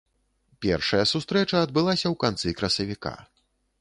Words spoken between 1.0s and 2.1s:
сустрэча адбылася